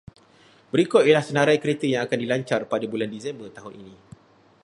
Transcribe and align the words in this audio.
Berikut 0.73 1.01
ialah 1.05 1.21
senarai 1.29 1.57
kereta 1.63 1.85
yang 1.93 2.01
akan 2.09 2.17
dilancar 2.23 2.61
pada 2.71 2.85
bulan 2.91 3.09
Disember 3.15 3.47
tahun 3.57 3.73
ini. 3.85 3.95